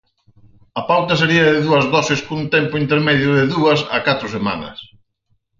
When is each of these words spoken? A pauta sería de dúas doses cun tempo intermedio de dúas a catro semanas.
A 0.79 0.81
pauta 0.91 1.13
sería 1.21 1.43
de 1.51 1.59
dúas 1.67 1.85
doses 1.93 2.19
cun 2.25 2.41
tempo 2.55 2.81
intermedio 2.83 3.29
de 3.39 3.45
dúas 3.53 3.79
a 3.95 3.97
catro 4.07 4.27
semanas. 4.35 4.77